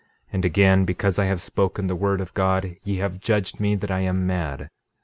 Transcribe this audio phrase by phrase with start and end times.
[0.33, 3.91] And again, because I have spoken the word of God ye have judged me that
[3.91, 4.71] I am mad.